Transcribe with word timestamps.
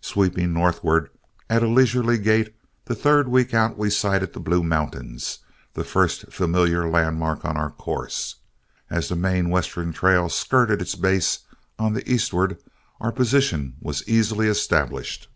Sweeping 0.00 0.52
northward 0.52 1.10
at 1.50 1.64
a 1.64 1.66
leisurely 1.66 2.16
gait, 2.16 2.54
the 2.84 2.94
third 2.94 3.26
week 3.26 3.52
out 3.52 3.76
we 3.76 3.90
sighted 3.90 4.32
the 4.32 4.38
Blue 4.38 4.62
Mountains, 4.62 5.40
the 5.74 5.82
first 5.82 6.30
familiar 6.32 6.88
landmark 6.88 7.44
on 7.44 7.56
our 7.56 7.72
course. 7.72 8.36
As 8.88 9.08
the 9.08 9.16
main 9.16 9.48
western 9.50 9.92
trail 9.92 10.28
skirted 10.28 10.80
its 10.80 10.94
base 10.94 11.40
on 11.80 11.94
the 11.94 12.08
eastward, 12.08 12.58
our 13.00 13.10
position 13.10 13.74
was 13.80 14.08
easily 14.08 14.46
established. 14.46 15.26